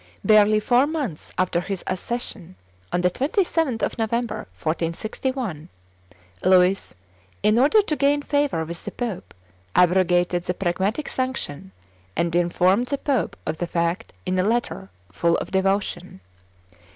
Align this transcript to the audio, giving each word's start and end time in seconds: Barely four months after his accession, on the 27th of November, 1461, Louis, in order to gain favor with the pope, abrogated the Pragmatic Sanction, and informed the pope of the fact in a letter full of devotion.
Barely 0.23 0.59
four 0.59 0.87
months 0.87 1.31
after 1.37 1.61
his 1.61 1.83
accession, 1.85 2.55
on 2.91 3.01
the 3.01 3.11
27th 3.11 3.83
of 3.83 3.99
November, 3.99 4.47
1461, 4.59 5.69
Louis, 6.43 6.95
in 7.43 7.59
order 7.59 7.83
to 7.83 7.95
gain 7.95 8.23
favor 8.23 8.65
with 8.65 8.83
the 8.83 8.89
pope, 8.89 9.35
abrogated 9.75 10.45
the 10.45 10.55
Pragmatic 10.55 11.07
Sanction, 11.07 11.71
and 12.15 12.35
informed 12.35 12.87
the 12.87 12.97
pope 12.97 13.37
of 13.45 13.57
the 13.59 13.67
fact 13.67 14.11
in 14.25 14.39
a 14.39 14.43
letter 14.43 14.89
full 15.11 15.37
of 15.37 15.51
devotion. 15.51 16.19